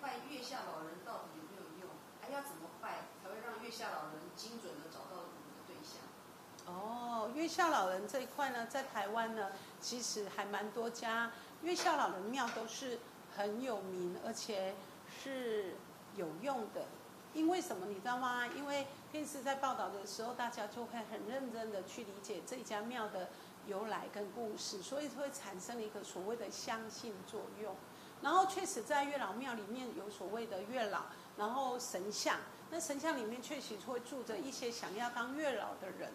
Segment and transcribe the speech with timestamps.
[0.00, 1.90] 拜月下老人到底有没有用？
[2.20, 6.02] 还要怎么拜才会让月下老人精准的找到我们的对象？
[6.66, 9.50] 哦，月下老人这一块呢，在台湾呢，
[9.80, 11.32] 其实还蛮多家
[11.62, 12.98] 月下老人庙都是
[13.36, 14.74] 很有名，而且
[15.22, 15.74] 是
[16.16, 16.86] 有用的。
[17.32, 18.46] 因为什么你知道吗？
[18.46, 23.28] 因为电视在报道的时候，大家就会很认真的去理解这家庙的
[23.66, 27.76] 由来跟故事，所以会产生了一个所谓的相信作用。
[28.22, 31.02] 然后确实在月老庙里面有所谓的月老，
[31.36, 32.36] 然后神像，
[32.70, 36.12] 那神像里面确实会住着一些想要当月老的人，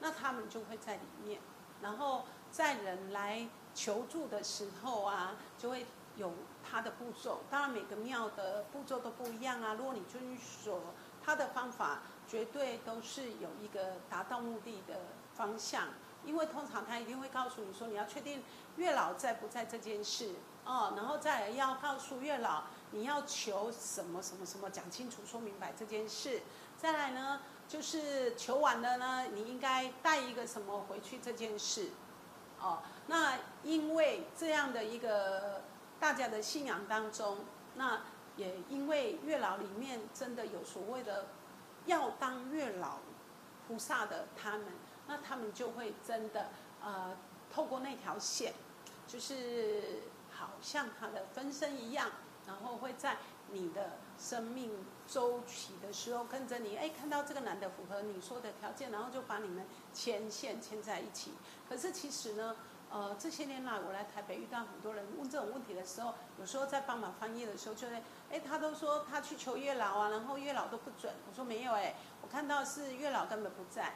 [0.00, 1.40] 那他们就会在里面。
[1.82, 5.86] 然后在人来求助的时候啊，就会。
[6.14, 6.30] 有
[6.62, 9.72] 他的步骤，当然每个庙的步骤都不一样啊。
[9.72, 10.82] 如果你遵守
[11.24, 15.88] 他的方法，绝对都是有一个达到目的的方向。
[16.24, 18.42] 因为通常他一定会告诉你说，你要确定
[18.76, 20.30] 月老在不在这件事
[20.64, 26.42] 哦，然后再要告诉月老你要求什么什么什么，讲清楚说明白这件事。
[26.76, 31.90] 再来呢，就是求完了呢，你应该带一个什么回去这件事
[32.60, 32.82] 哦。
[33.06, 35.62] 那因为这样的一个。
[36.02, 37.44] 大家的信仰当中，
[37.76, 38.00] 那
[38.36, 41.26] 也因为月老里面真的有所谓的
[41.86, 42.98] 要当月老
[43.68, 44.66] 菩萨的他们，
[45.06, 46.50] 那他们就会真的
[46.82, 47.16] 呃
[47.52, 48.52] 透过那条线，
[49.06, 52.10] 就是好像他的分身一样，
[52.46, 53.18] 然后会在
[53.50, 61.32] 你的生命周期的时候跟着你，哎，看到这个男的符合你说的条件，然后就把你们牵线牵在一起。
[61.68, 62.56] 可是其实呢？
[62.94, 71.10] 呃，这些年来我来台北遇到很多人问这种问题的时候，有时候在帮忙翻译的时候，就会，哎，他都说他去求月老啊，然后月老都不准。
[71.26, 73.94] 我说没有哎，我看到是月老根本不在。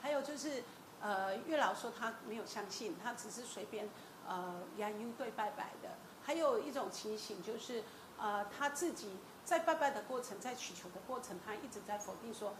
[0.00, 0.62] 还有就是，
[1.00, 3.88] 呃，月老说他没有相信，他只是随便
[4.26, 5.90] 呃言优对拜拜的。
[6.22, 7.84] 还有一种情形就是，
[8.18, 12.54] 呃，他自己在拜拜的过程，在祈求的过程，他一直在否定说。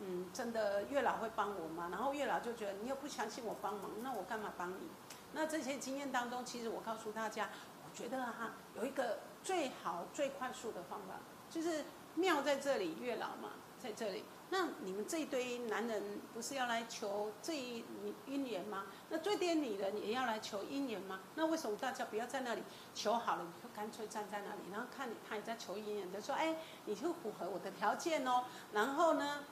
[0.00, 1.88] 嗯，真的月老会帮我吗？
[1.90, 4.88] 然后月老就觉得你又不相信我帮忙，那我干嘛帮你？
[5.32, 7.50] 那这些经验当中，其实我告诉大家，
[7.84, 11.14] 我觉得哈有一个最好最快速的方法，
[11.50, 11.84] 就是
[12.14, 14.24] 庙在这里，月老嘛在这里。
[14.50, 17.84] 那你们这一堆男人不是要来求这一
[18.26, 18.86] 姻缘吗？
[19.10, 21.20] 那这堆女人也要来求姻缘吗？
[21.34, 22.62] 那为什么大家不要在那里
[22.94, 26.56] 求好了，你就干脆站在那里，然后看你他也在求姻缘，就说哎，
[26.86, 28.44] 你就符合我的条件哦。
[28.72, 29.44] 然后呢？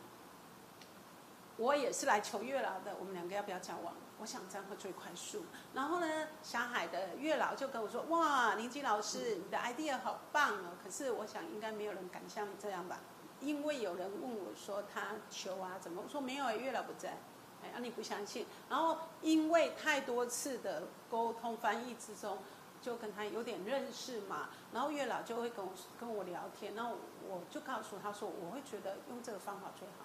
[1.58, 3.94] 我也是来求月老的，我们两个要不要交往？
[4.18, 5.46] 我想这样会最快速。
[5.72, 10.76] 然后呢，小海的月老就跟我说：“哇，林金老师，你的 idea 好棒哦！
[10.84, 13.00] 可是我想应该没有人敢像你这样吧？
[13.40, 16.02] 因为有人问我说他求啊怎么？
[16.04, 17.18] 我说没有，月老不在。
[17.62, 18.46] 哎，啊你不相信？
[18.68, 22.38] 然后因为太多次的沟通翻译之中，
[22.82, 24.50] 就跟他有点认识嘛。
[24.72, 26.96] 然后月老就会跟我跟我聊天，然后
[27.26, 30.04] 我就告诉他说，我会觉得用这个方法最好。”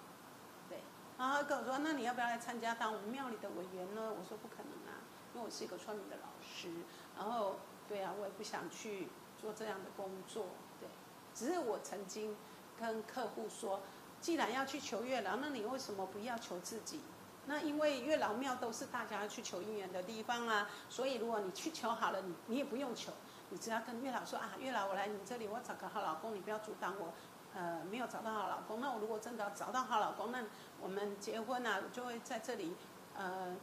[0.68, 0.78] 对
[1.18, 4.98] 然后跟我说：“那你要不要来参加当我们庙里的委员呢？”我说：“不可能啊，
[5.34, 6.68] 因为我是一个村民的老师。
[7.16, 7.56] 然后，
[7.86, 10.46] 对啊，我也不想去做这样的工作。
[10.80, 10.88] 对，
[11.34, 12.34] 只是我曾经
[12.82, 13.80] 跟客户说，
[14.20, 17.00] 既然要去求月老，那你为什么不要求自己？
[17.46, 20.68] 那因为月老庙都是大家去求姻缘的地方啊。
[20.88, 23.12] 所以如果你去求好了，你你也不用求，
[23.50, 27.12] 你只要跟月老说啊，月老我来你这里，我找个好老公，你不要阻挡我。”
[27.54, 30.42] 呃，没有找到好老公，那我如果真的找到好老公，那
[30.80, 32.74] 我们结婚啊，就会在这里，
[33.14, 33.54] 呃，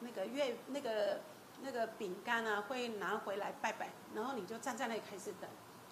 [0.00, 1.20] 那个月那个
[1.62, 5.48] 那个饼干啊，会拿回来拜拜，然后你就站在那里开始等，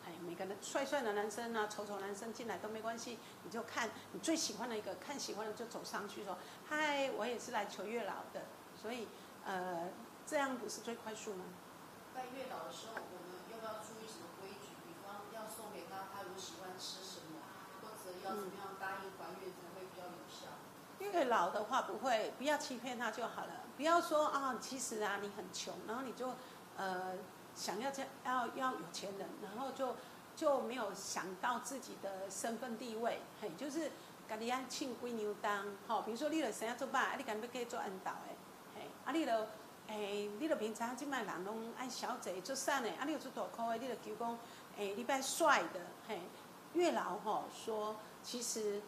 [0.07, 8.47] 哎，每个人帅帅的男生啊，丑丑男生进来都没关系，你就看你最喜欢的一个，看喜欢的就走上去说，嗨，我也是来求月老的，
[8.81, 9.09] 所以
[9.45, 9.91] 呃，
[10.25, 11.45] 这样不是最快速吗？
[12.15, 14.79] 拜月老的时候，我们要不要注意什么规矩？
[14.87, 17.43] 比方要送给他，他有喜欢吃什么？
[17.83, 20.55] 或者要怎么样答应还愿才会比较有效？
[20.99, 23.65] 月老的话不会，不要欺骗他就好了。
[23.77, 26.33] 不要说啊，其实啊你很穷，然后你就
[26.77, 27.15] 呃
[27.57, 29.97] 想要这要要有钱人，然后就
[30.37, 33.91] 就没有想到自己的身份地位，嘿，就是
[34.29, 38.19] 家己安请闺牛当，吼，比如说你了生要做爸，你敢要给做恩导的，
[38.75, 39.49] 嘿，啊你了，
[39.89, 44.39] 诶，你了平常即卖人拢爱小姐做善的，啊你有做大块的，你了求讲，
[44.77, 46.21] 诶，你拜帅的，嘿。
[46.75, 48.83] 月老哈说，其实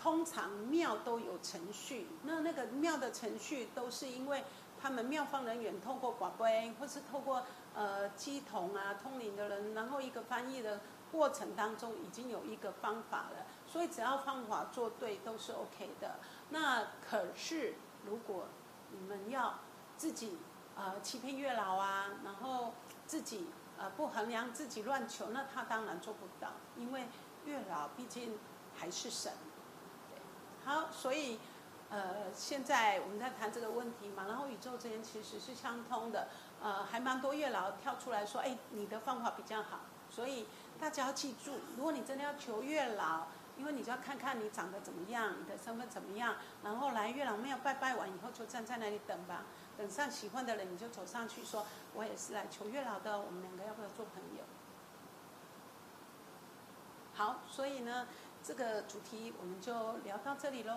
[0.00, 4.42] 通常庙都有程序，那那个庙的程序都是因为
[4.86, 6.46] 他们庙方人员透过广播，
[6.78, 7.42] 或是透过
[7.74, 10.78] 呃机童啊通灵的人，然后一个翻译的
[11.10, 16.20] 过程当中已经有一个方法了，所以只要方法做对都是 OK 的。
[16.50, 17.74] 那可是
[18.04, 18.46] 如果
[18.92, 19.58] 你们要
[19.96, 20.38] 自己
[20.76, 22.74] 呃欺骗月老啊，然后
[23.08, 27.08] 自己呃不衡量自己乱求，那他当然做不到，因为
[27.44, 28.38] 月老毕竟
[28.76, 29.32] 还是神。
[30.64, 31.40] 好，所以
[31.90, 36.28] 呃现在我们在谈这个问题嘛，然后宇宙之间其实是相通的，
[36.62, 39.80] 呃还蛮多月老跳出来说，哎你的方法比较好，
[40.10, 40.46] 所以
[40.78, 43.26] 大家要记住，如果你真的要求月老。
[43.58, 49.44] 因为你就要看看你长得怎么样，你的身份怎么样，然后来月老庙拜拜完以后就站在那里等吧，
[49.78, 54.44] 等上喜欢的人你就走上去说，我也是来求月老的，我们两个要不要做朋友？
[57.14, 58.06] 好，所以呢，
[58.42, 60.76] 这个主题我们就聊到这里喽。